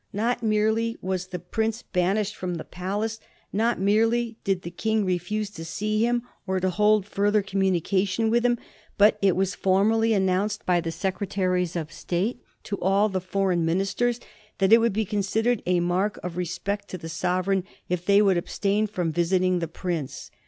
Not 0.13 0.41
merely 0.41 0.97
was 0.99 1.27
the 1.27 1.37
prince 1.37 1.83
banished 1.83 2.35
from 2.35 2.55
the 2.55 2.63
palace, 2.63 3.19
not 3.53 3.79
merely 3.79 4.35
did 4.43 4.63
the 4.63 4.71
King 4.71 5.05
refuse 5.05 5.51
to 5.51 5.63
see 5.63 6.03
him 6.03 6.23
or 6.47 6.59
to 6.59 6.71
hold 6.71 7.05
further 7.05 7.43
communication 7.43 8.31
with 8.31 8.43
him, 8.43 8.57
but 8.97 9.19
it 9.21 9.35
was 9.35 9.53
formally 9.53 10.11
announced 10.13 10.65
by 10.65 10.81
the 10.81 10.91
Secretaries 10.91 11.75
of 11.75 11.91
State 11.93 12.41
to 12.63 12.79
all 12.81 13.09
the 13.09 13.21
foreign 13.21 13.63
ministers 13.63 14.19
that 14.57 14.73
it 14.73 14.79
would 14.79 14.93
be 14.93 15.05
considered 15.05 15.61
a 15.67 15.79
mark 15.79 16.17
of 16.23 16.35
respect 16.35 16.87
to 16.87 16.97
the 16.97 17.07
Sovereign 17.07 17.63
if 17.87 18.03
they 18.03 18.23
would 18.23 18.37
abstain 18.37 18.87
from 18.87 19.11
visit 19.13 19.43
ing 19.43 19.59
the 19.59 19.67
prince. 19.67 20.31